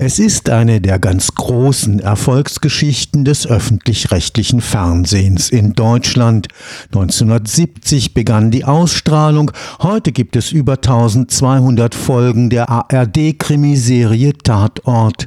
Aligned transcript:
Es 0.00 0.20
ist 0.20 0.48
eine 0.48 0.80
der 0.80 1.00
ganz 1.00 1.34
großen 1.34 1.98
Erfolgsgeschichten 1.98 3.24
des 3.24 3.48
öffentlich-rechtlichen 3.48 4.60
Fernsehens 4.60 5.50
in 5.50 5.72
Deutschland. 5.72 6.46
1970 6.92 8.14
begann 8.14 8.52
die 8.52 8.64
Ausstrahlung. 8.64 9.50
Heute 9.82 10.12
gibt 10.12 10.36
es 10.36 10.52
über 10.52 10.74
1200 10.74 11.96
Folgen 11.96 12.48
der 12.48 12.68
ARD-Krimiserie 12.68 14.34
Tatort. 14.34 15.26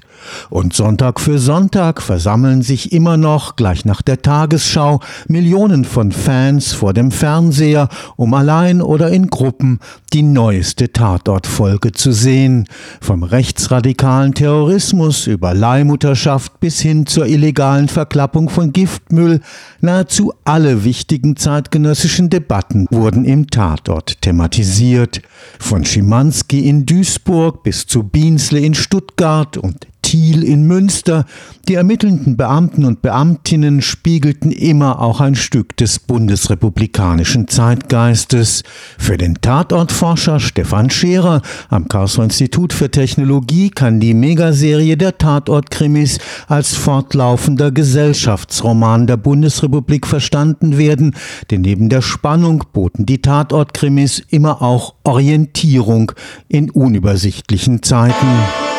Und 0.49 0.74
Sonntag 0.74 1.19
für 1.19 1.38
Sonntag 1.38 2.01
versammeln 2.01 2.62
sich 2.62 2.94
immer 2.94 3.17
noch, 3.17 3.58
gleich 3.58 3.83
nach 3.83 4.01
der 4.01 4.22
Tagesschau, 4.22 5.01
Millionen 5.28 5.83
von 5.83 6.13
Fans 6.13 6.72
vor 6.72 6.94
dem 6.94 7.12
Fernseher, 7.12 7.90
um 8.15 8.33
allein 8.33 8.81
oder 8.81 9.10
in 9.10 9.28
Gruppen 9.28 9.79
die 10.13 10.24
neueste 10.24 10.94
Tatortfolge 10.94 11.92
zu 11.92 12.13
sehen. 12.13 12.67
Vom 13.01 13.24
rechtsradikalen 13.24 14.33
Terror 14.33 14.60
Terrorismus 14.62 15.25
über 15.25 15.55
Leihmutterschaft 15.55 16.59
bis 16.59 16.81
hin 16.81 17.07
zur 17.07 17.25
illegalen 17.25 17.88
Verklappung 17.88 18.47
von 18.47 18.71
Giftmüll, 18.71 19.41
nahezu 19.79 20.33
alle 20.43 20.83
wichtigen 20.83 21.35
zeitgenössischen 21.35 22.29
Debatten 22.29 22.85
wurden 22.91 23.25
im 23.25 23.47
Tatort 23.47 24.21
thematisiert. 24.21 25.23
Von 25.59 25.83
Schimanski 25.83 26.69
in 26.69 26.85
Duisburg 26.85 27.63
bis 27.63 27.88
zu 27.88 28.03
Biensle 28.03 28.59
in 28.59 28.75
Stuttgart 28.75 29.57
und 29.57 29.88
Thiel 30.11 30.43
in 30.43 30.67
Münster, 30.67 31.23
die 31.70 31.75
ermittelnden 31.75 32.35
Beamten 32.35 32.83
und 32.83 33.02
Beamtinnen 33.02 33.81
spiegelten 33.81 34.52
immer 34.52 34.99
auch 34.99 35.21
ein 35.21 35.35
Stück 35.35 35.77
des 35.77 35.99
bundesrepublikanischen 35.99 37.47
Zeitgeistes. 37.47 38.63
Für 38.97 39.17
den 39.17 39.35
Tatortforscher 39.35 40.41
Stefan 40.41 40.89
Scherer 40.89 41.41
am 41.69 41.88
Karlsruher 41.88 42.25
Institut 42.25 42.73
für 42.73 42.91
Technologie 42.91 43.69
kann 43.69 44.02
die 44.02 44.13
Megaserie 44.13 44.97
der 44.97 45.17
Tatortkrimis 45.17 46.19
als 46.49 46.75
fortlaufender 46.75 47.71
Gesellschaftsroman 47.71 49.08
der 49.08 49.16
Bundesrepublik 49.16 50.05
verstanden 50.05 50.77
werden, 50.77 51.16
denn 51.52 51.61
neben 51.61 51.88
der 51.88 52.02
Spannung 52.02 52.66
boten 52.73 53.05
die 53.05 53.21
Tatortkrimis 53.21 54.21
immer 54.27 54.61
auch 54.61 54.95
Orientierung 55.05 56.11
in 56.49 56.69
unübersichtlichen 56.69 57.81
Zeiten. 57.81 58.70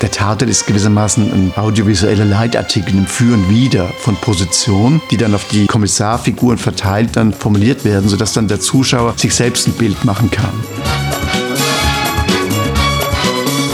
Der 0.00 0.12
Tatort 0.12 0.48
ist 0.48 0.66
gewissermaßen 0.66 1.32
ein 1.32 1.52
audiovisueller 1.56 2.24
Leitartikel 2.24 2.94
im 2.94 3.06
Für 3.06 3.34
und 3.34 3.50
Wider 3.50 3.88
von 3.98 4.14
Positionen, 4.14 5.02
die 5.10 5.16
dann 5.16 5.34
auf 5.34 5.48
die 5.48 5.66
Kommissarfiguren 5.66 6.56
verteilt 6.56 7.16
dann 7.16 7.32
formuliert 7.32 7.84
werden, 7.84 8.08
sodass 8.08 8.32
dann 8.32 8.46
der 8.46 8.60
Zuschauer 8.60 9.14
sich 9.16 9.34
selbst 9.34 9.66
ein 9.66 9.72
Bild 9.72 10.04
machen 10.04 10.30
kann. 10.30 10.52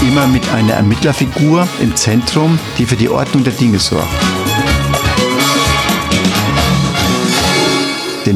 Immer 0.00 0.27
mit 0.27 0.48
einer 0.55 0.75
Ermittlerfigur 0.75 1.69
im 1.83 1.95
Zentrum, 1.95 2.58
die 2.78 2.86
für 2.86 2.97
die 2.97 3.11
Ordnung 3.11 3.45
der 3.45 3.52
Dinge 3.52 3.78
sorgt. 3.78 4.08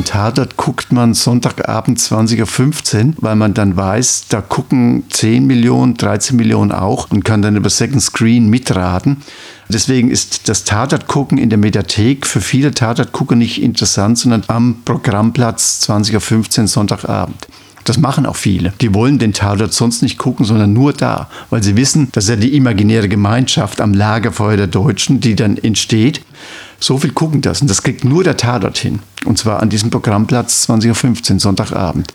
Tatort 0.09 0.57
guckt 0.57 0.91
man 0.91 1.13
Sonntagabend 1.13 1.99
20.15 1.99 3.09
Uhr, 3.09 3.15
weil 3.19 3.37
man 3.37 3.53
dann 3.53 3.77
weiß, 3.77 4.25
da 4.31 4.41
gucken 4.41 5.05
10 5.11 5.47
Millionen, 5.47 5.99
13 5.99 6.35
Millionen 6.35 6.73
auch 6.73 7.11
und 7.11 7.27
kann 7.27 7.43
dann 7.43 7.57
über 7.57 7.69
Second 7.69 8.01
Screen 8.01 8.49
mitraten. 8.49 9.19
Deswegen 9.69 10.11
ist 10.11 10.49
das 10.49 10.65
Tatort 10.65 11.09
gucken 11.09 11.37
in 11.37 11.51
der 11.51 11.59
Mediathek 11.59 12.27
für 12.27 12.41
viele 12.41 12.71
Tatortgucker 12.71 13.37
nicht 13.37 13.61
interessant, 13.61 14.17
sondern 14.17 14.45
am 14.47 14.77
Programmplatz 14.87 15.87
20.15 15.87 16.61
Uhr 16.63 16.69
Sonntagabend. 16.69 17.47
Das 17.85 17.99
machen 17.99 18.25
auch 18.25 18.37
viele. 18.37 18.73
Die 18.81 18.95
wollen 18.95 19.19
den 19.19 19.35
Tatort 19.35 19.75
sonst 19.75 20.03
nicht 20.03 20.17
gucken, 20.17 20.47
sondern 20.47 20.73
nur 20.73 20.95
da, 20.95 21.29
weil 21.51 21.63
sie 21.63 21.77
wissen, 21.77 22.09
dass 22.13 22.29
ja 22.31 22.37
die 22.37 22.57
imaginäre 22.57 23.11
Gemeinschaft 23.11 23.83
am 23.83 23.93
Lagerfeuer 23.93 24.57
der 24.57 24.69
Deutschen, 24.69 25.21
die 25.21 25.37
dann 25.37 25.59
entsteht, 25.59 26.23
so 26.81 26.99
viel 26.99 27.13
gucken 27.13 27.41
das. 27.41 27.61
Und 27.61 27.69
das 27.69 27.83
kriegt 27.83 28.05
nur 28.05 28.25
der 28.25 28.37
Tatort 28.37 28.79
hin. 28.79 29.01
Und 29.25 29.39
zwar 29.39 29.61
an 29.61 29.69
diesem 29.69 29.91
Programmplatz 29.91 30.69
20.15 30.69 31.35
Uhr, 31.35 31.41
Sonntagabend. 31.41 32.13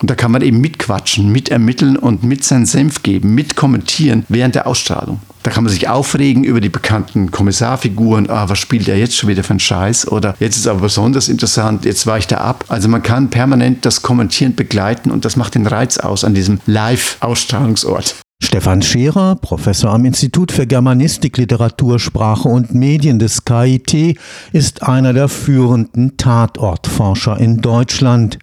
Und 0.00 0.10
da 0.10 0.16
kann 0.16 0.32
man 0.32 0.42
eben 0.42 0.60
mitquatschen, 0.60 1.30
mitermitteln 1.30 1.96
und 1.96 2.24
mit 2.24 2.42
seinen 2.42 2.66
Senf 2.66 3.04
geben, 3.04 3.36
mitkommentieren 3.36 4.24
während 4.28 4.56
der 4.56 4.66
Ausstrahlung. 4.66 5.20
Da 5.44 5.52
kann 5.52 5.62
man 5.62 5.72
sich 5.72 5.88
aufregen 5.88 6.42
über 6.42 6.60
die 6.60 6.68
bekannten 6.68 7.30
Kommissarfiguren. 7.30 8.28
Ah, 8.28 8.48
was 8.48 8.58
spielt 8.58 8.88
er 8.88 8.96
jetzt 8.96 9.16
schon 9.16 9.28
wieder 9.28 9.44
für 9.44 9.50
einen 9.50 9.60
Scheiß? 9.60 10.08
Oder 10.08 10.34
jetzt 10.40 10.56
ist 10.56 10.66
aber 10.66 10.80
besonders 10.80 11.28
interessant, 11.28 11.84
jetzt 11.84 12.04
ich 12.06 12.26
da 12.26 12.38
ab. 12.38 12.64
Also 12.68 12.88
man 12.88 13.04
kann 13.04 13.30
permanent 13.30 13.84
das 13.84 14.02
Kommentieren 14.02 14.56
begleiten 14.56 15.12
und 15.12 15.24
das 15.24 15.36
macht 15.36 15.54
den 15.54 15.68
Reiz 15.68 15.98
aus 15.98 16.24
an 16.24 16.34
diesem 16.34 16.60
Live-Ausstrahlungsort. 16.66 18.16
Stefan 18.44 18.82
Scherer, 18.82 19.36
Professor 19.36 19.92
am 19.92 20.04
Institut 20.04 20.50
für 20.50 20.66
Germanistik, 20.66 21.38
Literatur, 21.38 22.00
Sprache 22.00 22.48
und 22.48 22.74
Medien 22.74 23.20
des 23.20 23.44
KIT, 23.44 24.18
ist 24.52 24.82
einer 24.82 25.12
der 25.12 25.28
führenden 25.28 26.16
Tatortforscher 26.16 27.38
in 27.38 27.58
Deutschland. 27.58 28.40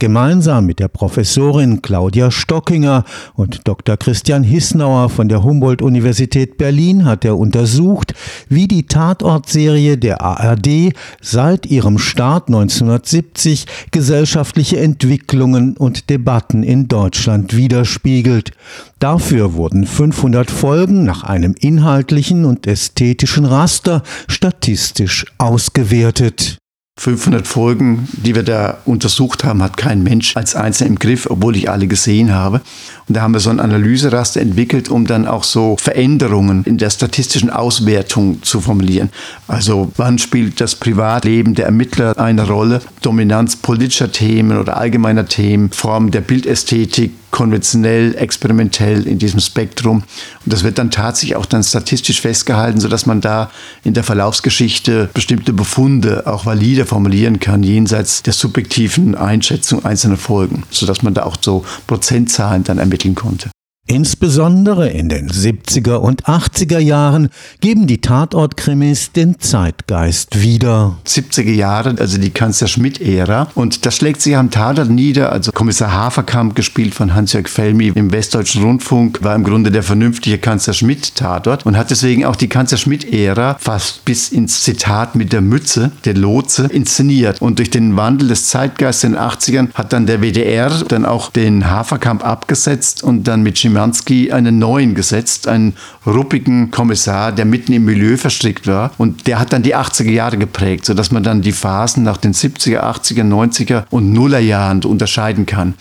Gemeinsam 0.00 0.66
mit 0.66 0.80
der 0.80 0.88
Professorin 0.88 1.80
Claudia 1.80 2.32
Stockinger 2.32 3.04
und 3.34 3.66
Dr. 3.68 3.96
Christian 3.96 4.42
Hissnauer 4.42 5.08
von 5.10 5.28
der 5.28 5.44
Humboldt-Universität 5.44 6.58
Berlin 6.58 7.04
hat 7.04 7.24
er 7.24 7.38
untersucht, 7.38 8.14
wie 8.48 8.66
die 8.66 8.86
Tatortserie 8.86 9.96
der 9.96 10.22
ARD 10.22 10.92
seit 11.22 11.66
ihrem 11.66 11.98
Start 11.98 12.48
1970 12.48 13.66
gesellschaftliche 13.92 14.80
Entwicklungen 14.80 15.76
und 15.76 16.10
Debatten 16.10 16.64
in 16.64 16.88
Deutschland 16.88 17.56
widerspiegelt. 17.56 18.50
Dafür 18.98 19.35
wurden 19.54 19.86
500 19.86 20.50
Folgen 20.50 21.04
nach 21.04 21.22
einem 21.22 21.54
inhaltlichen 21.58 22.44
und 22.44 22.66
ästhetischen 22.66 23.44
Raster 23.44 24.02
statistisch 24.28 25.26
ausgewertet. 25.38 26.58
500 26.98 27.46
Folgen, 27.46 28.08
die 28.12 28.34
wir 28.34 28.42
da 28.42 28.78
untersucht 28.86 29.44
haben, 29.44 29.62
hat 29.62 29.76
kein 29.76 30.02
Mensch 30.02 30.34
als 30.34 30.56
Einzelner 30.56 30.90
im 30.90 30.98
Griff, 30.98 31.26
obwohl 31.28 31.54
ich 31.54 31.68
alle 31.68 31.86
gesehen 31.88 32.34
habe. 32.34 32.62
Und 33.06 33.16
da 33.16 33.20
haben 33.20 33.34
wir 33.34 33.40
so 33.40 33.50
ein 33.50 33.60
Analyseraster 33.60 34.40
entwickelt, 34.40 34.88
um 34.88 35.06
dann 35.06 35.26
auch 35.26 35.44
so 35.44 35.76
Veränderungen 35.78 36.64
in 36.64 36.78
der 36.78 36.88
statistischen 36.88 37.50
Auswertung 37.50 38.42
zu 38.42 38.62
formulieren. 38.62 39.10
Also 39.46 39.92
wann 39.96 40.18
spielt 40.18 40.58
das 40.62 40.74
Privatleben 40.74 41.54
der 41.54 41.66
Ermittler 41.66 42.18
eine 42.18 42.48
Rolle? 42.48 42.80
Dominanz 43.02 43.56
politischer 43.56 44.10
Themen 44.10 44.58
oder 44.58 44.78
allgemeiner 44.78 45.26
Themen, 45.26 45.70
Form 45.72 46.10
der 46.10 46.22
Bildästhetik, 46.22 47.12
konventionell, 47.30 48.14
experimentell 48.16 49.06
in 49.06 49.18
diesem 49.18 49.40
Spektrum. 49.40 49.96
Und 50.44 50.52
das 50.52 50.64
wird 50.64 50.78
dann 50.78 50.90
tatsächlich 50.90 51.36
auch 51.36 51.44
dann 51.44 51.62
statistisch 51.62 52.22
festgehalten, 52.22 52.80
sodass 52.80 53.04
man 53.04 53.20
da 53.20 53.50
in 53.84 53.92
der 53.92 54.04
Verlaufsgeschichte 54.04 55.10
bestimmte 55.12 55.52
Befunde 55.52 56.26
auch 56.26 56.46
valide 56.46 56.85
formulieren 56.86 57.40
kann, 57.40 57.62
jenseits 57.62 58.22
der 58.22 58.32
subjektiven 58.32 59.14
Einschätzung 59.14 59.84
einzelner 59.84 60.16
Folgen, 60.16 60.62
sodass 60.70 61.02
man 61.02 61.14
da 61.14 61.24
auch 61.24 61.36
so 61.40 61.64
Prozentzahlen 61.86 62.64
dann 62.64 62.78
ermitteln 62.78 63.14
konnte. 63.14 63.50
Insbesondere 63.88 64.88
in 64.88 65.08
den 65.08 65.30
70er 65.30 65.98
und 65.98 66.24
80er 66.24 66.80
Jahren 66.80 67.28
geben 67.60 67.86
die 67.86 68.00
Tatortkrimis 68.00 69.12
den 69.12 69.38
Zeitgeist 69.38 70.42
wieder. 70.42 70.96
70er 71.06 71.52
Jahre, 71.52 71.94
also 72.00 72.18
die 72.18 72.30
Kanzler-Schmidt-Ära. 72.30 73.48
Und 73.54 73.86
das 73.86 73.96
schlägt 73.96 74.22
sich 74.22 74.36
am 74.36 74.50
Tatort 74.50 74.90
nieder. 74.90 75.30
Also 75.30 75.52
Kommissar 75.52 75.92
Haferkamp, 75.92 76.56
gespielt 76.56 76.96
von 76.96 77.14
Hans-Jörg 77.14 77.48
Felmi 77.48 77.92
im 77.94 78.10
Westdeutschen 78.10 78.64
Rundfunk, 78.64 79.22
war 79.22 79.36
im 79.36 79.44
Grunde 79.44 79.70
der 79.70 79.84
vernünftige 79.84 80.38
Kanzler-Schmidt-Tatort 80.38 81.64
und 81.64 81.76
hat 81.76 81.90
deswegen 81.90 82.24
auch 82.24 82.34
die 82.34 82.48
Kanzler-Schmidt-Ära 82.48 83.56
fast 83.60 84.04
bis 84.04 84.30
ins 84.30 84.62
Zitat 84.62 85.14
mit 85.14 85.32
der 85.32 85.42
Mütze, 85.42 85.92
der 86.04 86.14
Lotse, 86.14 86.66
inszeniert. 86.72 87.40
Und 87.40 87.60
durch 87.60 87.70
den 87.70 87.96
Wandel 87.96 88.26
des 88.26 88.46
Zeitgeistes 88.46 89.04
in 89.04 89.12
den 89.12 89.20
80ern 89.20 89.68
hat 89.74 89.92
dann 89.92 90.06
der 90.06 90.22
WDR 90.22 90.70
dann 90.88 91.04
auch 91.06 91.30
den 91.30 91.70
Haferkamp 91.70 92.26
abgesetzt 92.26 93.04
und 93.04 93.28
dann 93.28 93.44
mit 93.44 93.56
Jim 93.62 93.75
Schimanski 93.76 94.32
einen 94.32 94.58
neuen 94.58 94.94
gesetzt, 94.94 95.46
einen 95.48 95.74
ruppigen 96.06 96.70
Kommissar, 96.70 97.30
der 97.32 97.44
mitten 97.44 97.74
im 97.74 97.84
Milieu 97.84 98.16
verstrickt 98.16 98.66
war. 98.66 98.92
Und 98.96 99.26
der 99.26 99.38
hat 99.38 99.52
dann 99.52 99.62
die 99.62 99.76
80er 99.76 100.10
Jahre 100.10 100.38
geprägt, 100.38 100.86
sodass 100.86 101.10
man 101.10 101.22
dann 101.22 101.42
die 101.42 101.52
Phasen 101.52 102.02
nach 102.02 102.16
den 102.16 102.32
70er, 102.32 102.80
80er, 102.80 103.22
90er 103.22 103.84
und 103.90 104.12
Nullerjahren 104.12 104.82
unterscheiden 104.84 105.44
kann. 105.44 105.74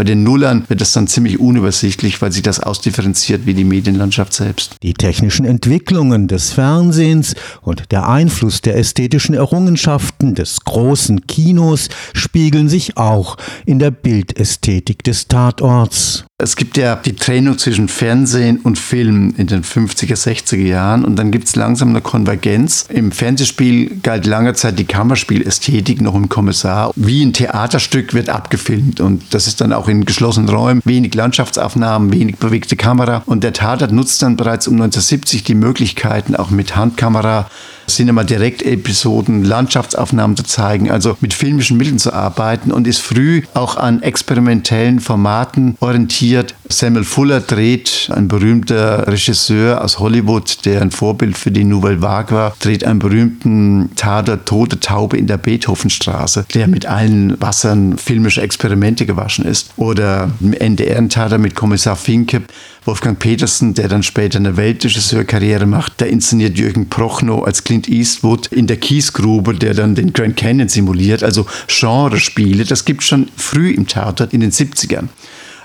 Bei 0.00 0.04
den 0.04 0.22
Nullern 0.22 0.64
wird 0.68 0.80
es 0.80 0.94
dann 0.94 1.08
ziemlich 1.08 1.38
unübersichtlich, 1.38 2.22
weil 2.22 2.32
sich 2.32 2.40
das 2.40 2.58
ausdifferenziert 2.58 3.44
wie 3.44 3.52
die 3.52 3.64
Medienlandschaft 3.64 4.32
selbst. 4.32 4.76
Die 4.82 4.94
technischen 4.94 5.44
Entwicklungen 5.44 6.26
des 6.26 6.52
Fernsehens 6.52 7.34
und 7.60 7.92
der 7.92 8.08
Einfluss 8.08 8.62
der 8.62 8.78
ästhetischen 8.78 9.34
Errungenschaften 9.34 10.34
des 10.34 10.60
großen 10.64 11.26
Kinos 11.26 11.90
spiegeln 12.14 12.70
sich 12.70 12.96
auch 12.96 13.36
in 13.66 13.78
der 13.78 13.90
Bildästhetik 13.90 15.04
des 15.04 15.28
Tatorts. 15.28 16.24
Es 16.42 16.56
gibt 16.56 16.78
ja 16.78 16.96
die 16.96 17.14
Trennung 17.14 17.58
zwischen 17.58 17.88
Fernsehen 17.88 18.60
und 18.60 18.78
Film 18.78 19.34
in 19.36 19.46
den 19.46 19.62
50er, 19.62 20.16
60er 20.16 20.56
Jahren 20.56 21.04
und 21.04 21.16
dann 21.16 21.30
gibt 21.32 21.48
es 21.48 21.54
langsam 21.54 21.90
eine 21.90 22.00
Konvergenz. 22.00 22.86
Im 22.88 23.12
Fernsehspiel 23.12 24.00
galt 24.02 24.24
lange 24.24 24.54
Zeit 24.54 24.78
die 24.78 24.86
Kammerspielästhetik 24.86 26.00
noch 26.00 26.14
im 26.14 26.30
Kommissar. 26.30 26.92
Wie 26.96 27.22
ein 27.22 27.34
Theaterstück 27.34 28.14
wird 28.14 28.30
abgefilmt 28.30 29.00
und 29.00 29.34
das 29.34 29.46
ist 29.46 29.60
dann 29.60 29.74
auch 29.74 29.86
in 29.90 30.04
geschlossenen 30.04 30.48
Räumen, 30.48 30.80
wenig 30.84 31.14
Landschaftsaufnahmen, 31.14 32.12
wenig 32.12 32.36
bewegte 32.36 32.76
Kamera. 32.76 33.22
Und 33.26 33.44
der 33.44 33.52
Tatort 33.52 33.92
nutzt 33.92 34.22
dann 34.22 34.36
bereits 34.36 34.68
um 34.68 34.74
1970 34.74 35.44
die 35.44 35.54
Möglichkeiten, 35.54 36.36
auch 36.36 36.50
mit 36.50 36.76
Handkamera 36.76 37.50
Cinema-Direkt-Episoden, 37.90 39.44
Landschaftsaufnahmen 39.44 40.36
zu 40.36 40.44
zeigen, 40.44 40.90
also 40.90 41.16
mit 41.20 41.34
filmischen 41.34 41.76
Mitteln 41.76 41.98
zu 41.98 42.12
arbeiten 42.12 42.72
und 42.72 42.86
ist 42.86 43.00
früh 43.00 43.42
auch 43.54 43.76
an 43.76 44.02
experimentellen 44.02 45.00
Formaten 45.00 45.76
orientiert. 45.80 46.54
Samuel 46.68 47.04
Fuller 47.04 47.40
dreht, 47.40 48.10
ein 48.14 48.28
berühmter 48.28 49.06
Regisseur 49.06 49.82
aus 49.84 49.98
Hollywood, 49.98 50.64
der 50.64 50.82
ein 50.82 50.90
Vorbild 50.90 51.36
für 51.36 51.50
die 51.50 51.64
Nouvelle 51.64 52.00
Vague 52.00 52.36
war, 52.36 52.56
dreht 52.60 52.84
einen 52.84 52.98
berühmten 52.98 53.90
Tader 53.96 54.44
Tote 54.44 54.80
Taube 54.80 55.16
in 55.16 55.26
der 55.26 55.36
Beethovenstraße, 55.36 56.46
der 56.54 56.68
mit 56.68 56.86
allen 56.86 57.40
Wassern 57.40 57.98
filmische 57.98 58.42
Experimente 58.42 59.06
gewaschen 59.06 59.44
ist. 59.44 59.70
Oder 59.76 60.30
im 60.40 60.52
NDR-Tader 60.52 61.38
mit 61.38 61.54
Kommissar 61.54 61.96
Finke, 61.96 62.42
Wolfgang 62.84 63.18
Petersen, 63.18 63.74
der 63.74 63.88
dann 63.88 64.02
später 64.02 64.38
eine 64.38 64.56
Weltregisseurkarriere 64.56 65.66
macht, 65.66 66.00
der 66.00 66.08
inszeniert 66.08 66.58
Jürgen 66.58 66.88
Prochnow 66.88 67.44
als 67.44 67.64
Clint 67.64 67.88
Eastwood 67.88 68.46
in 68.46 68.66
der 68.66 68.78
Kiesgrube, 68.78 69.54
der 69.54 69.74
dann 69.74 69.94
den 69.94 70.12
Grand 70.12 70.36
Canyon 70.36 70.68
simuliert, 70.68 71.22
also 71.22 71.46
Genrespiele. 71.68 72.64
Das 72.64 72.86
gibt 72.86 73.02
schon 73.02 73.28
früh 73.36 73.70
im 73.70 73.86
Tatort 73.86 74.32
in 74.32 74.40
den 74.40 74.50
70ern. 74.50 75.08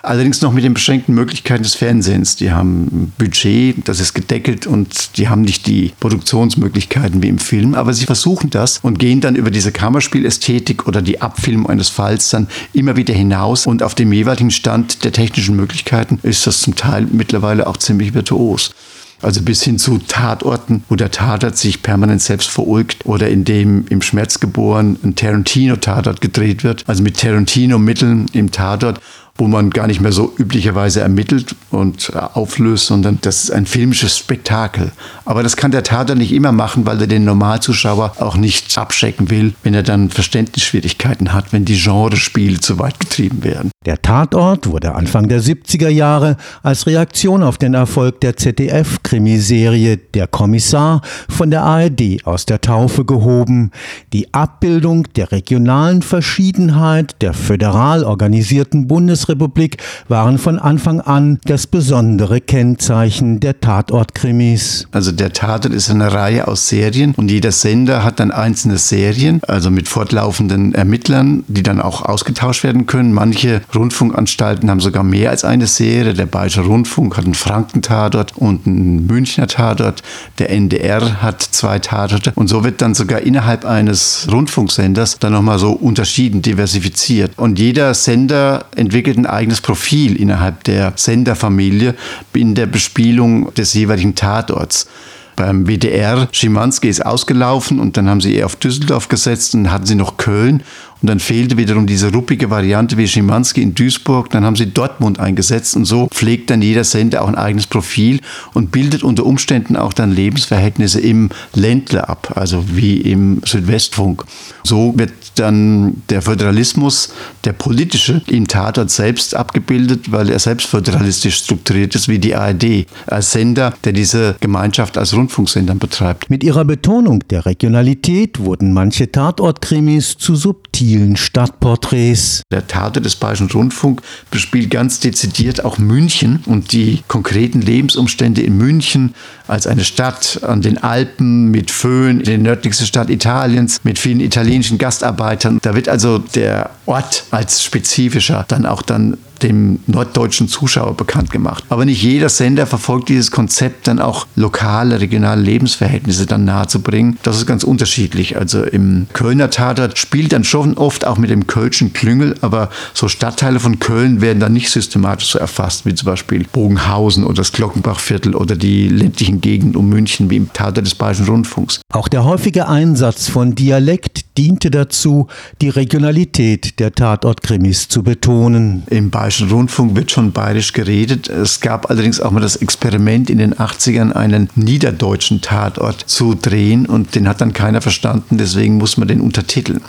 Allerdings 0.06 0.42
noch 0.42 0.54
mit 0.54 0.64
den 0.64 0.76
beschränkten 0.76 1.16
Möglichkeiten 1.16 1.64
des 1.64 1.74
Fernsehens. 1.74 2.36
Die 2.36 2.52
haben 2.52 2.84
ein 2.84 3.14
Budget, 3.18 3.88
das 3.88 4.00
ist 4.00 4.14
gedeckelt 4.14 4.68
und 4.68 5.18
die 5.18 5.30
haben 5.30 5.42
nicht 5.42 5.66
die 5.66 5.94
Produktionsmöglichkeiten 6.00 7.24
wie 7.24 7.28
im 7.28 7.40
Film. 7.40 7.74
Aber 7.74 7.92
sie 7.92 8.06
versuchen 8.06 8.52
das 8.52 8.78
und 8.84 9.00
gehen 9.00 9.20
dann 9.20 9.36
über 9.36 9.50
diese 9.50 9.72
Kammerspielästhetik 9.72 10.88
oder 10.88 11.02
die 11.02 11.22
Abfilmung 11.22 11.70
eines 11.70 11.90
Falls 11.90 12.30
dann 12.30 12.48
immer 12.72 12.96
wieder 12.96 13.16
hinaus. 13.16 13.66
Und 13.66 13.82
auf 13.82 13.96
dem 13.96 14.14
jeweiligen 14.14 14.52
Stand 14.52 15.04
der 15.04 15.12
technischen 15.12 15.56
Möglichkeiten 15.56 16.20
ist 16.22 16.46
das 16.46 16.62
zum 16.62 16.76
Teil 16.76 17.08
mittlerweile 17.12 17.66
auch 17.66 17.78
ziemlich 17.78 18.14
virtuos. 18.14 18.76
Also 19.22 19.42
bis 19.42 19.64
hin 19.64 19.80
zu 19.80 19.98
Tatorten, 19.98 20.84
wo 20.90 20.96
der 20.96 21.10
Tatort 21.10 21.58
sich 21.58 21.82
permanent 21.82 22.22
selbst 22.22 22.50
verulgt 22.50 23.06
oder 23.06 23.30
in 23.30 23.44
dem 23.44 23.86
im 23.90 24.02
Schmerz 24.02 24.40
geboren 24.40 25.00
ein 25.04 25.16
Tarantino-Tatort 25.16 26.22
gedreht 26.22 26.64
wird. 26.64 26.84
Also 26.86 27.02
mit 27.02 27.20
Tarantino-Mitteln 27.20 28.28
im 28.34 28.52
Tatort 28.52 29.00
wo 29.38 29.48
man 29.48 29.70
gar 29.70 29.88
nicht 29.88 30.00
mehr 30.00 30.14
so 30.14 30.34
üblicherweise 30.38 31.02
ermittelt 31.02 31.56
und 31.70 32.12
äh, 32.14 32.18
auflöst, 32.18 32.88
sondern 32.88 33.20
das 33.22 33.44
ist 33.44 33.52
ein 33.52 33.66
filmisches 33.66 34.18
Spektakel. 34.18 34.94
Aber 35.26 35.44
das 35.44 35.58
kann 35.58 35.72
der 35.72 35.84
Tatort 35.84 36.18
nicht 36.18 36.32
immer 36.32 36.54
machen, 36.54 36.86
weil 36.86 37.02
er 37.02 37.08
den 37.08 37.26
Normalzuschauer 37.26 38.14
auch 38.20 38.38
nicht 38.38 38.78
abschrecken 38.78 39.30
will, 39.30 39.54
wenn 39.64 39.74
er 39.74 39.84
dann 39.84 40.10
Verständnisschwierigkeiten 40.10 41.34
hat, 41.34 41.52
wenn 41.52 41.66
die 41.66 41.78
Genrespiele 41.78 42.62
zu 42.62 42.80
weit 42.80 43.00
getrieben 43.02 43.44
werden. 43.44 43.72
Der 43.86 44.02
Tatort 44.02 44.68
wurde 44.68 44.96
Anfang 44.96 45.28
der 45.28 45.42
70er 45.42 45.90
Jahre 45.90 46.38
als 46.64 46.88
Reaktion 46.88 47.44
auf 47.44 47.58
den 47.58 47.74
Erfolg 47.74 48.22
der 48.22 48.38
ZDF-Krimiserie 48.38 49.98
Der 49.98 50.28
Kommissar 50.28 51.02
von 51.30 51.52
der 51.52 51.64
ARD 51.64 52.26
aus 52.26 52.46
der 52.46 52.62
Taufe 52.62 53.06
gehoben. 53.06 53.72
Die 54.14 54.34
Abbildung 54.34 55.08
der 55.16 55.32
regionalen 55.32 56.02
Verschiedenheit 56.02 57.22
der 57.22 57.34
föderal 57.34 58.04
organisierten 58.04 58.88
Bundes 58.88 59.25
Bundesrepublik 59.26 59.78
waren 60.08 60.38
von 60.38 60.60
Anfang 60.60 61.02
an 61.02 61.40
das 61.46 61.68
besondere 61.68 62.42
Kennzeichen 62.42 63.40
der 63.40 63.60
Tatortkrimis. 63.60 64.88
Also 64.92 65.12
der 65.12 65.34
Tatort 65.34 65.74
ist 65.74 65.90
eine 65.90 66.14
Reihe 66.14 66.48
aus 66.48 66.68
Serien 66.70 67.14
und 67.16 67.32
jeder 67.32 67.52
Sender 67.52 68.04
hat 68.04 68.20
dann 68.20 68.32
einzelne 68.32 68.78
Serien, 68.78 69.42
also 69.48 69.72
mit 69.72 69.88
fortlaufenden 69.88 70.76
Ermittlern, 70.76 71.44
die 71.48 71.64
dann 71.64 71.82
auch 71.82 72.04
ausgetauscht 72.04 72.64
werden 72.64 72.86
können. 72.86 73.14
Manche 73.14 73.62
Rundfunkanstalten 73.74 74.70
haben 74.70 74.80
sogar 74.80 75.04
mehr 75.04 75.32
als 75.32 75.44
eine 75.44 75.68
Serie. 75.68 76.14
Der 76.14 76.26
Bayerische 76.26 76.62
Rundfunk 76.62 77.18
hat 77.18 77.26
einen 77.26 77.34
Franken-Tatort 77.34 78.38
und 78.38 78.68
einen 78.68 79.08
Münchner 79.08 79.48
Tatort. 79.48 80.04
Der 80.40 80.50
NDR 80.52 81.22
hat 81.22 81.42
zwei 81.42 81.80
Tatorte 81.80 82.32
und 82.36 82.48
so 82.48 82.64
wird 82.64 82.82
dann 82.82 82.94
sogar 82.94 83.22
innerhalb 83.22 83.66
eines 83.66 84.28
Rundfunksenders 84.32 85.20
dann 85.20 85.34
nochmal 85.34 85.60
so 85.60 85.72
unterschieden, 85.72 86.42
diversifiziert. 86.42 87.32
Und 87.38 87.58
jeder 87.58 87.94
Sender 87.94 88.66
entwickelt 88.76 89.15
ein 89.18 89.26
eigenes 89.26 89.62
Profil 89.62 90.16
innerhalb 90.16 90.64
der 90.64 90.94
Senderfamilie 90.96 91.96
in 92.34 92.56
der 92.56 92.66
Bespielung 92.66 93.54
des 93.54 93.74
jeweiligen 93.74 94.16
Tatorts. 94.16 94.88
Beim 95.36 95.68
WDR, 95.68 96.30
Schimanski 96.32 96.88
ist 96.88 97.06
ausgelaufen 97.06 97.80
und 97.80 97.98
dann 97.98 98.10
haben 98.10 98.22
sie 98.22 98.36
eher 98.36 98.46
auf 98.46 98.56
Düsseldorf 98.56 99.10
gesetzt 99.10 99.54
und 99.54 99.70
hatten 99.70 99.86
sie 99.86 99.96
noch 99.96 100.16
Köln 100.16 100.64
und 101.02 101.10
dann 101.10 101.20
fehlte 101.20 101.58
wiederum 101.58 101.88
diese 101.88 102.12
ruppige 102.12 102.50
Variante 102.50 102.98
wie 102.98 103.08
Schimanski 103.08 103.62
in 103.62 103.76
Duisburg. 103.76 104.30
Dann 104.30 104.46
haben 104.46 104.56
sie 104.56 104.72
Dortmund 104.72 105.20
eingesetzt 105.20 105.76
und 105.76 105.86
so 105.86 106.08
pflegt 106.08 106.50
dann 106.50 106.62
jeder 106.62 106.86
Sender 106.86 107.22
auch 107.22 107.28
ein 107.28 107.36
eigenes 107.36 107.68
Profil 107.68 108.22
und 108.54 108.72
bildet 108.72 109.04
unter 109.04 109.26
Umständen 109.26 109.76
auch 109.76 109.92
dann 109.92 110.14
Lebensverhältnisse 110.14 111.02
im 111.02 111.30
Ländle 111.54 112.08
ab, 112.08 112.34
also 112.36 112.64
wie 112.70 112.98
im 112.98 113.42
Südwestfunk. 113.46 114.24
So 114.64 114.94
wird 114.98 115.12
dann 115.36 116.02
der 116.10 116.22
Föderalismus, 116.22 117.14
der 117.44 117.54
politische, 117.54 118.22
im 118.28 118.48
Tatort 118.48 118.90
selbst 118.90 119.36
abgebildet, 119.36 120.12
weil 120.12 120.30
er 120.30 120.40
selbst 120.40 120.68
föderalistisch 120.68 121.36
strukturiert 121.38 121.96
ist 121.96 122.08
wie 122.08 122.20
die 122.20 122.36
ARD 122.36 122.88
als 123.08 123.32
Sender, 123.32 123.74
der 123.84 123.94
diese 123.94 124.36
Gemeinschaft 124.40 124.98
als 124.98 125.14
Rundfunksender 125.14 125.76
betreibt. 125.76 126.30
Mit 126.30 126.44
ihrer 126.44 126.66
Betonung 126.66 127.24
der 127.30 127.46
Regionalität 127.46 128.40
wurden 128.40 128.74
manche 128.74 129.12
Tatortkrimis 129.12 130.18
zu 130.18 130.36
subtil 130.36 130.96
vielen 130.96 131.18
Stadtporträts. 131.18 132.44
Der 132.52 132.68
Tatort 132.68 133.06
des 133.06 133.16
Bayerischen 133.16 133.50
Rundfunk 133.52 134.02
bespielt 134.32 134.72
ganz 134.72 135.00
dezidiert 135.00 135.66
auch 135.66 135.78
München 135.78 136.42
und 136.46 136.72
die 136.72 137.04
konkreten 137.08 137.62
Lebensumstände 137.62 138.42
in 138.42 138.58
München 138.58 139.14
als 139.48 139.68
eine 139.68 139.84
Stadt 139.84 140.40
an 140.44 140.62
den 140.62 140.78
Alpen 140.78 141.52
mit 141.52 141.70
Föhn, 141.72 142.24
die 142.24 142.38
nördlichste 142.38 142.86
Stadt 142.86 143.10
Italiens, 143.10 143.82
mit 143.84 144.00
vielen 144.00 144.20
italienischen 144.20 144.78
Gastarbeitern. 144.78 145.25
Da 145.62 145.76
wird 145.76 145.90
also 145.90 146.20
der 146.20 146.72
Ort 146.86 147.26
als 147.32 147.64
spezifischer 147.64 148.46
dann 148.48 148.66
auch 148.66 148.82
dann 148.82 149.18
dem 149.42 149.80
norddeutschen 149.88 150.48
Zuschauer 150.48 150.96
bekannt 150.96 151.32
gemacht. 151.32 151.64
Aber 151.70 151.86
nicht 151.86 152.02
jeder 152.02 152.30
Sender 152.30 152.66
verfolgt 152.66 153.10
dieses 153.10 153.32
Konzept, 153.32 153.88
dann 153.88 154.00
auch 154.00 154.28
lokale, 154.36 155.00
regionale 155.02 155.42
Lebensverhältnisse 155.42 156.26
dann 156.26 156.46
nahezubringen. 156.46 157.18
Das 157.24 157.38
ist 157.38 157.46
ganz 157.46 157.64
unterschiedlich. 157.64 158.38
Also 158.38 158.64
im 158.64 159.08
Kölner 159.14 159.50
Tatort 159.50 159.98
spielt 159.98 160.34
dann 160.34 160.44
schon 160.44 160.78
oft 160.78 161.06
auch 161.06 161.18
mit 161.18 161.30
dem 161.30 161.48
Kölschen 161.48 161.94
Klüngel, 161.94 162.36
aber 162.42 162.70
so 162.94 163.08
Stadtteile 163.08 163.60
von 163.60 163.80
Köln 163.80 164.22
werden 164.22 164.40
dann 164.40 164.54
nicht 164.54 164.70
systematisch 164.70 165.30
so 165.30 165.40
erfasst, 165.40 165.86
wie 165.86 165.94
zum 165.94 166.06
Beispiel 166.06 166.46
Bogenhausen 166.52 167.24
oder 167.24 167.36
das 167.36 167.52
Glockenbachviertel 167.52 168.36
oder 168.36 168.56
die 168.56 168.88
ländlichen 168.88 169.42
Gegenden 169.42 169.76
um 169.76 169.90
München, 169.90 170.30
wie 170.30 170.38
im 170.38 170.54
Tatort 170.54 170.86
des 170.86 170.96
Bayerischen 170.96 171.26
Rundfunks. 171.28 171.82
Auch 171.94 172.08
der 172.08 172.24
häufige 172.24 172.68
Einsatz 172.68 173.30
von 173.30 173.56
Dialekt 173.56 174.25
diente 174.38 174.72
dazu, 174.72 175.28
die 175.62 175.70
Regionalität 175.70 176.80
der 176.80 176.94
Tatortkrimis 176.94 177.88
zu 177.88 178.04
betonen. 178.04 178.84
Im 178.88 179.10
Bayerischen 179.10 179.50
Rundfunk 179.50 179.96
wird 179.96 180.12
schon 180.12 180.32
bayerisch 180.32 180.74
geredet. 180.74 181.30
Es 181.30 181.62
gab 181.62 181.90
allerdings 181.90 182.20
auch 182.20 182.32
mal 182.32 182.42
das 182.42 182.58
Experiment 182.58 183.30
in 183.30 183.38
den 183.38 183.54
80ern, 183.56 184.12
einen 184.12 184.50
niederdeutschen 184.56 185.42
Tatort 185.42 186.04
zu 186.08 186.36
drehen 186.36 186.86
und 186.86 187.16
den 187.16 187.28
hat 187.28 187.42
dann 187.42 187.54
keiner 187.54 187.82
verstanden, 187.82 188.38
deswegen 188.38 188.78
muss 188.78 188.98
man 188.98 189.08
den 189.08 189.22
untertiteln. 189.22 189.82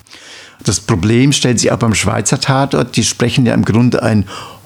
Das 0.64 0.80
Problem 0.80 1.32
stellt 1.32 1.60
sich 1.60 1.70
auch 1.70 1.78
beim 1.78 1.94
Schweizer 1.94 2.40
Tatort. 2.40 2.96
Die 2.96 3.04
sprechen 3.04 3.46
ja 3.46 3.54
im 3.54 3.64
Grunde 3.64 4.02
ein 4.02 4.24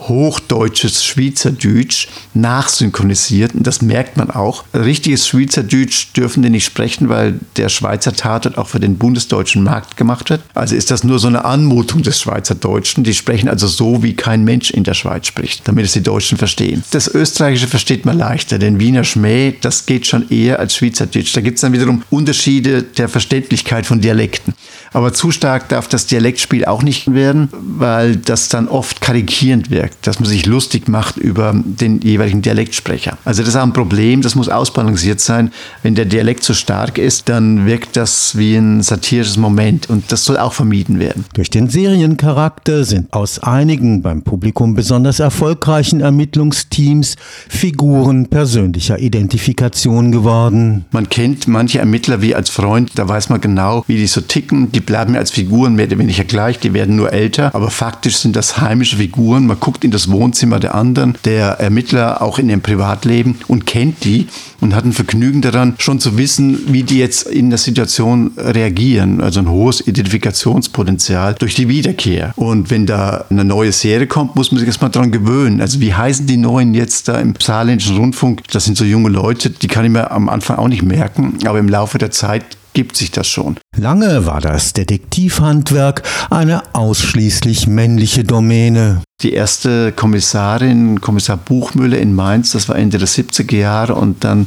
hochdeutsches 0.08 1.04
Schweizerdeutsch 1.04 2.08
nachsynchronisiert 2.34 3.54
und 3.54 3.66
das 3.66 3.82
merkt 3.82 4.16
man 4.16 4.30
auch. 4.30 4.64
Richtiges 4.74 5.26
Schweizerdeutsch 5.28 6.08
dürfen 6.16 6.42
die 6.42 6.50
nicht 6.50 6.64
sprechen, 6.64 7.08
weil 7.08 7.40
der 7.56 7.68
Schweizer 7.68 8.12
Tatort 8.12 8.58
auch 8.58 8.68
für 8.68 8.80
den 8.80 8.96
bundesdeutschen 8.96 9.62
Markt 9.62 9.96
gemacht 9.96 10.30
wird. 10.30 10.42
Also 10.54 10.74
ist 10.74 10.90
das 10.90 11.04
nur 11.04 11.18
so 11.18 11.28
eine 11.28 11.44
Anmutung 11.44 12.02
des 12.02 12.20
Schweizerdeutschen. 12.20 13.04
Die 13.04 13.14
sprechen 13.14 13.48
also 13.48 13.66
so, 13.66 14.02
wie 14.02 14.14
kein 14.14 14.44
Mensch 14.44 14.70
in 14.70 14.84
der 14.84 14.94
Schweiz 14.94 15.26
spricht, 15.26 15.66
damit 15.68 15.84
es 15.84 15.92
die 15.92 16.02
Deutschen 16.02 16.38
verstehen. 16.38 16.84
Das 16.90 17.08
Österreichische 17.08 17.68
versteht 17.68 18.04
man 18.04 18.18
leichter, 18.18 18.58
denn 18.58 18.80
Wiener 18.80 19.04
Schmäh, 19.04 19.54
das 19.60 19.86
geht 19.86 20.06
schon 20.06 20.28
eher 20.30 20.58
als 20.58 20.76
Schweizerdeutsch. 20.76 21.34
Da 21.34 21.40
gibt 21.40 21.56
es 21.56 21.62
dann 21.62 21.72
wiederum 21.72 22.02
Unterschiede 22.10 22.82
der 22.82 23.08
Verständlichkeit 23.08 23.86
von 23.86 24.00
Dialekten. 24.00 24.54
Aber 24.92 25.12
zu 25.12 25.30
stark 25.30 25.68
darf 25.68 25.88
das 25.88 26.06
Dialektspiel 26.06 26.64
auch 26.64 26.82
nicht 26.82 27.12
werden, 27.12 27.48
weil 27.52 28.16
das 28.16 28.48
dann 28.48 28.68
oft 28.68 29.00
karikierend 29.00 29.70
wirkt. 29.70 29.89
Wirkt, 29.90 30.06
dass 30.06 30.20
man 30.20 30.28
sich 30.28 30.46
lustig 30.46 30.88
macht 30.88 31.16
über 31.16 31.54
den 31.54 32.00
jeweiligen 32.00 32.42
Dialektsprecher. 32.42 33.18
Also 33.24 33.42
das 33.42 33.50
ist 33.50 33.56
auch 33.56 33.62
ein 33.62 33.72
Problem, 33.72 34.22
das 34.22 34.34
muss 34.34 34.48
ausbalanciert 34.48 35.20
sein. 35.20 35.52
Wenn 35.82 35.94
der 35.94 36.04
Dialekt 36.04 36.42
zu 36.42 36.54
stark 36.54 36.98
ist, 36.98 37.28
dann 37.28 37.66
wirkt 37.66 37.96
das 37.96 38.36
wie 38.36 38.56
ein 38.56 38.82
satirisches 38.82 39.36
Moment 39.36 39.90
und 39.90 40.10
das 40.12 40.24
soll 40.24 40.38
auch 40.38 40.52
vermieden 40.52 40.98
werden. 40.98 41.24
Durch 41.34 41.50
den 41.50 41.68
Seriencharakter 41.68 42.84
sind 42.84 43.12
aus 43.12 43.38
einigen 43.40 44.02
beim 44.02 44.22
Publikum 44.22 44.74
besonders 44.74 45.20
erfolgreichen 45.20 46.00
Ermittlungsteams 46.00 47.16
Figuren 47.48 48.28
persönlicher 48.28 48.98
Identifikation 48.98 50.12
geworden. 50.12 50.84
Man 50.90 51.08
kennt 51.08 51.48
manche 51.48 51.78
Ermittler 51.78 52.22
wie 52.22 52.34
als 52.34 52.50
Freund, 52.50 52.92
da 52.94 53.08
weiß 53.08 53.28
man 53.28 53.40
genau, 53.40 53.84
wie 53.86 53.96
die 53.96 54.06
so 54.06 54.20
ticken. 54.20 54.72
Die 54.72 54.80
bleiben 54.80 55.16
als 55.16 55.30
Figuren 55.30 55.74
mehr 55.74 55.86
oder 55.86 55.98
weniger 55.98 56.24
gleich, 56.24 56.58
die 56.58 56.72
werden 56.74 56.96
nur 56.96 57.12
älter, 57.12 57.54
aber 57.54 57.70
faktisch 57.70 58.16
sind 58.16 58.36
das 58.36 58.60
heimische 58.60 58.96
Figuren. 58.96 59.46
Man 59.46 59.58
guckt 59.58 59.79
in 59.84 59.90
das 59.90 60.10
Wohnzimmer 60.10 60.60
der 60.60 60.74
anderen, 60.74 61.16
der 61.24 61.60
Ermittler 61.60 62.22
auch 62.22 62.38
in 62.38 62.48
ihrem 62.48 62.60
Privatleben 62.60 63.36
und 63.48 63.66
kennt 63.66 64.04
die 64.04 64.28
und 64.60 64.74
hat 64.74 64.84
ein 64.84 64.92
Vergnügen 64.92 65.40
daran, 65.40 65.74
schon 65.78 66.00
zu 66.00 66.18
wissen, 66.18 66.58
wie 66.72 66.82
die 66.82 66.98
jetzt 66.98 67.26
in 67.26 67.50
der 67.50 67.58
Situation 67.58 68.32
reagieren. 68.36 69.20
Also 69.20 69.40
ein 69.40 69.48
hohes 69.48 69.86
Identifikationspotenzial 69.86 71.34
durch 71.34 71.54
die 71.54 71.68
Wiederkehr. 71.68 72.32
Und 72.36 72.70
wenn 72.70 72.86
da 72.86 73.24
eine 73.30 73.44
neue 73.44 73.72
Serie 73.72 74.06
kommt, 74.06 74.36
muss 74.36 74.52
man 74.52 74.58
sich 74.58 74.66
erstmal 74.66 74.90
daran 74.90 75.12
gewöhnen. 75.12 75.60
Also 75.60 75.80
wie 75.80 75.94
heißen 75.94 76.26
die 76.26 76.36
Neuen 76.36 76.74
jetzt 76.74 77.08
da 77.08 77.18
im 77.18 77.34
saarländischen 77.38 77.96
Rundfunk? 77.96 78.42
Das 78.52 78.64
sind 78.64 78.76
so 78.76 78.84
junge 78.84 79.08
Leute, 79.08 79.50
die 79.50 79.68
kann 79.68 79.84
ich 79.84 79.90
mir 79.90 80.10
am 80.10 80.28
Anfang 80.28 80.58
auch 80.58 80.68
nicht 80.68 80.82
merken, 80.82 81.38
aber 81.44 81.58
im 81.58 81.68
Laufe 81.68 81.98
der 81.98 82.10
Zeit 82.10 82.44
gibt 82.72 82.96
sich 82.96 83.10
das 83.10 83.26
schon. 83.26 83.56
Lange 83.76 84.26
war 84.26 84.40
das 84.40 84.72
Detektivhandwerk 84.72 86.02
eine 86.30 86.62
ausschließlich 86.74 87.66
männliche 87.66 88.24
Domäne. 88.24 89.02
Die 89.22 89.34
erste 89.34 89.92
Kommissarin, 89.92 91.00
Kommissar 91.02 91.36
Buchmüller 91.36 91.98
in 91.98 92.14
Mainz, 92.14 92.52
das 92.52 92.68
war 92.70 92.76
Ende 92.76 92.96
der 92.96 93.08
70er 93.08 93.56
Jahre 93.56 93.94
und 93.94 94.24
dann 94.24 94.46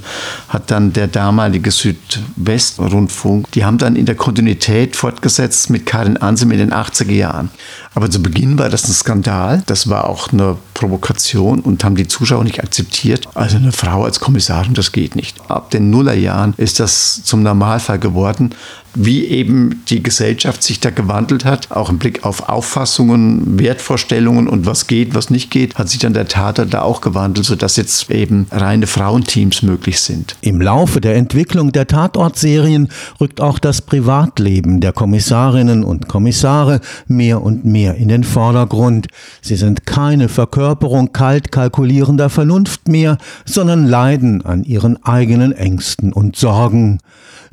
hat 0.50 0.72
dann 0.72 0.94
der 0.94 1.08
damalige 1.08 1.70
Südwestrundfunk, 1.70 3.52
die 3.52 3.66
haben 3.66 3.78
dann 3.78 3.96
in 3.96 4.08
der 4.08 4.16
Kontinuität 4.16 4.96
fortgesetzt 4.96 5.70
mit 5.70 5.86
Karin 5.86 6.18
Ansem 6.18 6.52
in 6.52 6.58
den 6.58 6.74
80er 6.74 7.12
Jahren. 7.12 7.52
Aber 7.94 8.10
zu 8.10 8.24
Beginn 8.24 8.58
war 8.58 8.70
das 8.70 8.88
ein 8.88 8.94
Skandal, 8.94 9.62
das 9.68 9.90
war 9.90 10.10
auch 10.10 10.34
eine 10.34 10.58
Provokation 10.74 11.60
und 11.60 11.84
haben 11.84 11.96
die 11.96 12.08
Zuschauer 12.08 12.44
nicht 12.44 12.64
akzeptiert. 12.64 13.28
Also 13.36 13.58
eine 13.58 13.72
Frau 13.72 14.06
als 14.06 14.20
Kommissarin, 14.20 14.74
das 14.74 14.92
geht 14.92 15.16
nicht. 15.16 15.38
Ab 15.50 15.70
den 15.70 15.92
Nullerjahren 15.92 16.56
ist 16.58 16.80
das 16.80 17.22
zum 17.24 17.44
Normalfall 17.44 18.00
geworden 18.00 18.56
wie 18.96 19.26
eben 19.26 19.82
die 19.90 20.04
Gesellschaft 20.04 20.62
sich 20.62 20.80
da 20.80 20.92
gewandelt 20.92 21.46
hat, 21.46 21.72
auch 21.72 21.90
im 21.90 21.98
Blick 21.98 22.26
auf 22.26 22.48
Auffassungen, 22.50 23.60
Wertvorstellungen 23.60 24.48
und 24.48 24.66
was 24.66 24.88
geht, 24.88 25.16
was 25.16 25.30
nicht 25.30 25.50
geht, 25.50 25.76
hat 25.76 25.90
sich 25.90 26.00
dann 26.00 26.14
der 26.14 26.28
Tatort 26.28 26.74
da 26.74 26.82
auch 26.82 27.02
gewandelt, 27.02 27.46
sodass 27.46 27.76
jetzt 27.76 28.10
eben 28.12 28.48
reine 28.52 28.86
Frauenteams 28.86 29.64
möglich 29.64 30.00
sind. 30.00 30.36
Im 30.42 30.62
Laufe 30.62 31.02
der 31.02 31.16
Entwicklung 31.16 31.72
der 31.72 31.88
Tatortserien 31.88 32.90
rückt 33.20 33.42
auch 33.42 33.60
das 33.60 33.82
Privatleben 33.82 34.80
der 34.80 34.94
Kommissarinnen 34.94 35.84
und 35.84 36.08
Kommissare 36.08 36.80
mehr 37.08 37.42
und 37.42 37.66
mehr 37.66 37.96
in 37.96 38.10
den 38.10 38.24
Vordergrund. 38.24 39.08
Sie 39.42 39.56
sind 39.56 39.86
keine 39.86 40.30
Verkörperung 40.30 41.14
kalt 41.14 41.52
kalkulierender 41.52 42.30
Vernunft 42.30 42.88
mehr, 42.88 43.18
sondern 43.46 43.88
leiden 43.88 44.46
an 44.46 44.64
ihren 44.64 45.04
eigenen 45.04 45.52
Ängsten 45.52 46.14
und 46.14 46.36
Sorgen. 46.36 47.00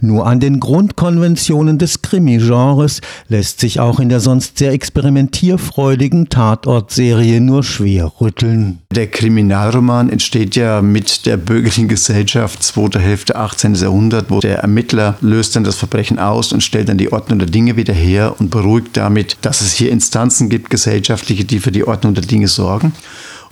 Nur 0.03 0.27
an 0.27 0.41
den 0.41 0.61
Grundkonventionen 0.61 1.30
des 1.35 2.03
Krimi-Genres 2.03 3.01
lässt 3.29 3.61
sich 3.61 3.81
auch 3.81 4.01
in 4.01 4.09
der 4.09 4.21
sonst 4.21 4.59
sehr 4.59 4.73
experimentierfreudigen 4.73 6.29
Tatortserie 6.29 7.41
nur 7.41 7.63
schwer 7.63 8.13
rütteln. 8.21 8.79
Der 8.95 9.07
Kriminalroman 9.07 10.11
entsteht 10.11 10.57
ja 10.57 10.83
mit 10.83 11.27
der 11.27 11.37
bürgerlichen 11.37 11.89
Gesellschaft, 11.89 12.63
zweite 12.63 12.99
Hälfte 12.99 13.37
18. 13.37 13.75
Jahrhundert, 13.75 14.31
wo 14.31 14.41
der 14.41 14.59
Ermittler 14.59 15.17
löst 15.21 15.57
dann 15.57 15.65
das 15.65 15.77
Verbrechen 15.77 16.19
aus 16.19 16.53
und 16.53 16.63
stellt 16.63 16.89
dann 16.89 16.99
die 16.99 17.13
Ordnung 17.13 17.39
der 17.39 17.49
Dinge 17.49 17.77
wieder 17.77 17.95
her 17.95 18.35
und 18.39 18.51
beruhigt 18.51 18.97
damit, 18.97 19.37
dass 19.43 19.61
es 19.61 19.75
hier 19.75 19.91
Instanzen 19.91 20.49
gibt, 20.49 20.71
gesellschaftliche, 20.71 21.45
die 21.45 21.61
für 21.61 21.73
die 21.73 21.87
Ordnung 21.87 22.15
der 22.15 22.25
Dinge 22.25 22.49
sorgen. 22.49 22.93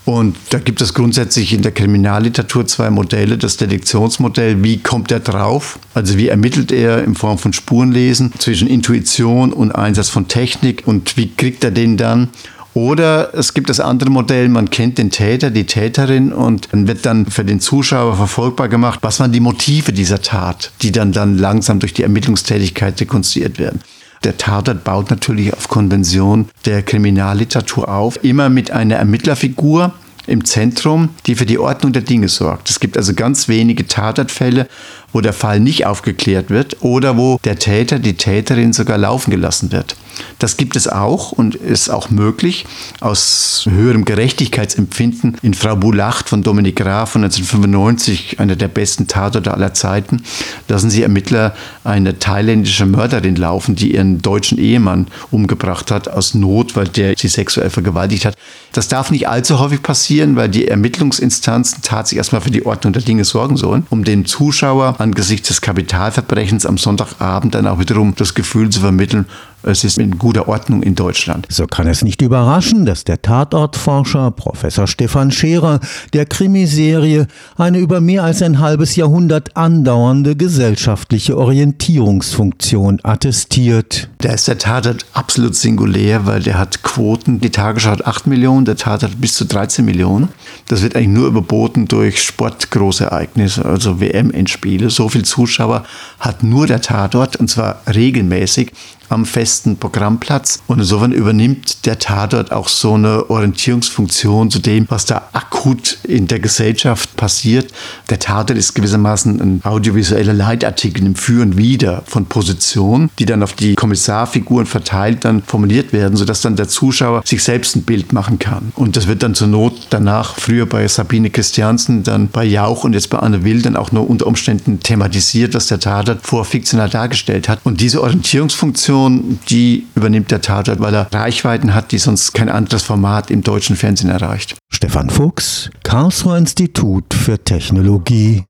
Und 0.08 0.36
da 0.48 0.58
gibt 0.58 0.80
es 0.80 0.94
grundsätzlich 0.94 1.52
in 1.52 1.60
der 1.60 1.70
Kriminalliteratur 1.70 2.66
zwei 2.66 2.88
Modelle. 2.88 3.36
Das 3.36 3.58
Detektionsmodell, 3.58 4.64
wie 4.64 4.78
kommt 4.78 5.12
er 5.12 5.20
drauf? 5.20 5.78
Also 5.92 6.16
wie 6.16 6.28
ermittelt 6.28 6.72
er 6.72 7.04
in 7.04 7.14
Form 7.14 7.36
von 7.36 7.52
Spurenlesen 7.52 8.32
zwischen 8.38 8.68
Intuition 8.68 9.52
und 9.52 9.70
Einsatz 9.72 10.08
von 10.08 10.26
Technik 10.26 10.84
und 10.86 11.18
wie 11.18 11.30
kriegt 11.34 11.62
er 11.62 11.72
den 11.72 11.98
dann? 11.98 12.30
Oder 12.72 13.34
es 13.34 13.52
gibt 13.52 13.68
das 13.68 13.80
andere 13.80 14.08
Modell, 14.08 14.48
man 14.48 14.70
kennt 14.70 14.96
den 14.96 15.10
Täter, 15.10 15.50
die 15.50 15.66
Täterin 15.66 16.32
und 16.32 16.68
dann 16.72 16.88
wird 16.88 17.04
dann 17.04 17.26
für 17.26 17.44
den 17.44 17.60
Zuschauer 17.60 18.16
verfolgbar 18.16 18.70
gemacht, 18.70 19.00
was 19.02 19.20
waren 19.20 19.32
die 19.32 19.40
Motive 19.40 19.92
dieser 19.92 20.22
Tat, 20.22 20.72
die 20.80 20.90
dann, 20.90 21.12
dann 21.12 21.36
langsam 21.36 21.80
durch 21.80 21.92
die 21.92 22.04
Ermittlungstätigkeit 22.04 22.98
rekonstruiert 22.98 23.58
werden. 23.58 23.82
Der 24.24 24.36
Tatort 24.36 24.84
baut 24.84 25.10
natürlich 25.10 25.52
auf 25.52 25.68
Konvention 25.68 26.48
der 26.64 26.82
Kriminalliteratur 26.82 27.88
auf, 27.88 28.22
immer 28.24 28.48
mit 28.48 28.70
einer 28.70 28.96
Ermittlerfigur 28.96 29.92
im 30.26 30.44
Zentrum, 30.44 31.10
die 31.26 31.34
für 31.34 31.46
die 31.46 31.58
Ordnung 31.58 31.92
der 31.92 32.02
Dinge 32.02 32.28
sorgt. 32.28 32.68
Es 32.68 32.80
gibt 32.80 32.96
also 32.96 33.14
ganz 33.14 33.48
wenige 33.48 33.86
Tatortfälle, 33.86 34.68
wo 35.12 35.20
der 35.20 35.32
Fall 35.32 35.60
nicht 35.60 35.86
aufgeklärt 35.86 36.50
wird 36.50 36.78
oder 36.80 37.16
wo 37.16 37.38
der 37.44 37.58
Täter, 37.58 37.98
die 37.98 38.14
Täterin 38.14 38.72
sogar 38.72 38.98
laufen 38.98 39.30
gelassen 39.30 39.72
wird. 39.72 39.96
Das 40.38 40.56
gibt 40.56 40.76
es 40.76 40.88
auch 40.88 41.32
und 41.32 41.54
ist 41.54 41.90
auch 41.90 42.10
möglich 42.10 42.66
aus 43.00 43.66
höherem 43.68 44.04
Gerechtigkeitsempfinden. 44.04 45.36
In 45.42 45.54
Frau 45.54 45.76
Boulacht 45.76 46.28
von 46.28 46.42
Dominik 46.42 46.76
Graf 46.76 47.10
von 47.10 47.24
1995, 47.24 48.40
einer 48.40 48.56
der 48.56 48.68
besten 48.68 49.06
Tatorte 49.06 49.52
aller 49.52 49.74
Zeiten, 49.74 50.22
lassen 50.68 50.90
sie 50.90 51.02
Ermittler 51.02 51.54
eine 51.84 52.18
thailändische 52.18 52.86
Mörderin 52.86 53.36
laufen, 53.36 53.74
die 53.74 53.94
ihren 53.94 54.20
deutschen 54.22 54.58
Ehemann 54.58 55.06
umgebracht 55.30 55.90
hat 55.90 56.08
aus 56.08 56.34
Not, 56.34 56.76
weil 56.76 56.88
der 56.88 57.14
sie 57.16 57.28
sexuell 57.28 57.70
vergewaltigt 57.70 58.24
hat. 58.24 58.34
Das 58.72 58.88
darf 58.88 59.10
nicht 59.10 59.28
allzu 59.28 59.58
häufig 59.58 59.82
passieren, 59.82 60.36
weil 60.36 60.48
die 60.48 60.68
Ermittlungsinstanzen 60.68 61.82
tatsächlich 61.82 62.18
erstmal 62.18 62.40
für 62.40 62.50
die 62.50 62.66
Ordnung 62.66 62.92
der 62.92 63.02
Dinge 63.02 63.24
sorgen 63.24 63.56
sollen, 63.56 63.86
um 63.90 64.04
dem 64.04 64.26
Zuschauer 64.26 64.97
angesichts 64.98 65.48
des 65.48 65.60
Kapitalverbrechens 65.60 66.66
am 66.66 66.78
Sonntagabend 66.78 67.54
dann 67.54 67.66
auch 67.66 67.78
wiederum 67.78 68.14
das 68.14 68.34
Gefühl 68.34 68.70
zu 68.70 68.80
vermitteln, 68.80 69.26
es 69.62 69.84
ist 69.84 69.98
in 69.98 70.18
guter 70.18 70.48
Ordnung 70.48 70.82
in 70.82 70.94
Deutschland. 70.94 71.46
So 71.50 71.66
kann 71.66 71.86
es 71.86 72.02
nicht 72.02 72.22
überraschen, 72.22 72.86
dass 72.86 73.04
der 73.04 73.20
Tatortforscher 73.20 74.30
Professor 74.30 74.86
Stefan 74.86 75.30
Scherer 75.30 75.80
der 76.12 76.26
Krimiserie 76.26 77.26
eine 77.56 77.78
über 77.78 78.00
mehr 78.00 78.24
als 78.24 78.42
ein 78.42 78.60
halbes 78.60 78.96
Jahrhundert 78.96 79.56
andauernde 79.56 80.36
gesellschaftliche 80.36 81.36
Orientierungsfunktion 81.36 83.00
attestiert. 83.02 84.08
Da 84.18 84.32
ist 84.32 84.48
der 84.48 84.58
Tatort 84.58 85.06
absolut 85.12 85.54
singulär, 85.54 86.26
weil 86.26 86.42
der 86.42 86.58
hat 86.58 86.82
Quoten. 86.82 87.40
Die 87.40 87.50
Tagesschau 87.50 87.90
hat 87.90 88.06
8 88.06 88.26
Millionen, 88.26 88.64
der 88.64 88.76
Tatort 88.76 89.20
bis 89.20 89.34
zu 89.34 89.44
13 89.44 89.84
Millionen. 89.84 90.28
Das 90.68 90.82
wird 90.82 90.96
eigentlich 90.96 91.08
nur 91.08 91.26
überboten 91.26 91.88
durch 91.88 92.22
Sportgroßereignisse, 92.22 93.64
also 93.64 94.00
WM-Endspiele. 94.00 94.90
So 94.90 95.08
viel 95.08 95.24
Zuschauer 95.24 95.84
hat 96.20 96.42
nur 96.42 96.66
der 96.66 96.80
Tatort 96.80 97.36
und 97.36 97.48
zwar 97.48 97.80
regelmäßig 97.92 98.72
am 99.08 99.24
festen 99.24 99.76
Programmplatz. 99.76 100.60
Und 100.66 100.78
insofern 100.78 101.12
übernimmt 101.12 101.86
der 101.86 101.98
Tatort 101.98 102.52
auch 102.52 102.68
so 102.68 102.94
eine 102.94 103.30
Orientierungsfunktion 103.30 104.50
zu 104.50 104.58
dem, 104.58 104.86
was 104.88 105.06
da 105.06 105.28
akut 105.32 105.98
in 106.04 106.26
der 106.26 106.40
Gesellschaft 106.40 107.16
passiert. 107.16 107.72
Der 108.10 108.18
Tatort 108.18 108.58
ist 108.58 108.74
gewissermaßen 108.74 109.40
ein 109.40 109.60
audiovisueller 109.64 110.34
Leitartikel 110.34 111.04
im 111.06 111.14
Für 111.14 111.42
und 111.42 111.56
Wider 111.56 112.02
von 112.06 112.26
Positionen, 112.26 113.10
die 113.18 113.26
dann 113.26 113.42
auf 113.42 113.54
die 113.54 113.74
Kommissarfiguren 113.74 114.66
verteilt 114.66 115.24
dann 115.24 115.42
formuliert 115.42 115.92
werden, 115.92 116.16
sodass 116.16 116.40
dann 116.40 116.56
der 116.56 116.68
Zuschauer 116.68 117.22
sich 117.24 117.42
selbst 117.42 117.76
ein 117.76 117.82
Bild 117.82 118.12
machen 118.12 118.38
kann. 118.38 118.72
Und 118.74 118.96
das 118.96 119.06
wird 119.06 119.22
dann 119.22 119.34
zur 119.34 119.48
Not 119.48 119.88
danach, 119.90 120.36
früher 120.38 120.66
bei 120.66 120.86
Sabine 120.88 121.30
Christiansen, 121.30 122.02
dann 122.02 122.28
bei 122.28 122.44
Jauch 122.44 122.84
und 122.84 122.92
jetzt 122.92 123.10
bei 123.10 123.18
Anne 123.18 123.44
Will 123.44 123.62
dann 123.62 123.76
auch 123.76 123.92
nur 123.92 124.08
unter 124.08 124.26
Umständen 124.26 124.80
thematisiert, 124.80 125.54
was 125.54 125.68
der 125.68 125.80
Tatort 125.80 126.26
vor 126.26 126.44
fiktional 126.44 126.88
dargestellt 126.88 127.48
hat. 127.48 127.60
Und 127.64 127.80
diese 127.80 128.02
Orientierungsfunktion 128.02 128.97
Funktion, 128.98 129.38
die 129.48 129.86
übernimmt 129.94 130.30
der 130.30 130.40
Tatort, 130.40 130.80
weil 130.80 130.94
er 130.94 131.12
Reichweiten 131.12 131.74
hat, 131.74 131.92
die 131.92 131.98
sonst 131.98 132.34
kein 132.34 132.48
anderes 132.48 132.82
Format 132.82 133.30
im 133.30 133.42
deutschen 133.42 133.76
Fernsehen 133.76 134.10
erreicht. 134.10 134.56
Stefan 134.72 135.10
Fuchs, 135.10 135.70
Karlsruher 135.84 136.36
Institut 136.36 137.14
für 137.14 137.38
Technologie. 137.38 138.42